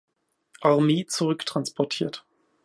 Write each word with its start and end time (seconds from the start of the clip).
Armee 0.61 1.05
zurücktransportiert. 1.05 2.25